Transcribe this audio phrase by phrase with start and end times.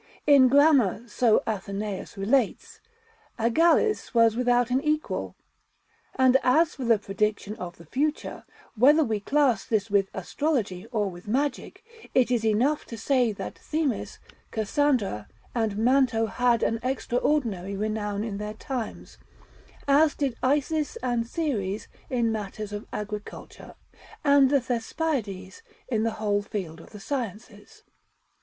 [0.25, 2.79] In grammar, so Athenæus relates,
[3.37, 5.35] Agallis was without an equal.
[6.15, 8.43] And as for the prediction of the future,
[8.75, 11.85] whether we class this with astrology or with magic,
[12.15, 14.17] it is enough to say that Themis,
[14.49, 19.19] Cassandra, and Manto had an extraordinary renown in their times;
[19.87, 23.75] as did Isis and Ceres in matters of agriculture,
[24.23, 27.83] and the Thespiades in the whole field of the sciences.